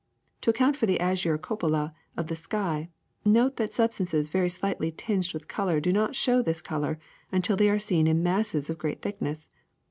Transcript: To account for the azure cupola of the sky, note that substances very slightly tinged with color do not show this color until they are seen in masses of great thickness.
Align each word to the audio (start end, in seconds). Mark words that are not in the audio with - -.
To 0.41 0.49
account 0.49 0.77
for 0.77 0.87
the 0.87 0.99
azure 0.99 1.37
cupola 1.37 1.93
of 2.17 2.25
the 2.25 2.35
sky, 2.35 2.89
note 3.23 3.57
that 3.57 3.75
substances 3.75 4.29
very 4.31 4.49
slightly 4.49 4.91
tinged 4.91 5.31
with 5.31 5.47
color 5.47 5.79
do 5.79 5.93
not 5.93 6.15
show 6.15 6.41
this 6.41 6.59
color 6.59 6.97
until 7.31 7.55
they 7.55 7.69
are 7.69 7.77
seen 7.77 8.07
in 8.07 8.23
masses 8.23 8.67
of 8.67 8.79
great 8.79 9.03
thickness. 9.03 9.47